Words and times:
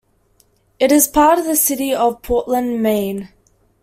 It 0.79 0.91
is 0.91 1.07
part 1.07 1.37
of 1.37 1.45
the 1.45 1.55
city 1.55 1.93
of 1.93 2.23
Portland, 2.23 2.81
Maine. 2.81 3.29